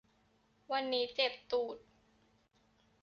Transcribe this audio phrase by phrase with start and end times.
[0.71, 1.77] วันนี้เจ็บตูด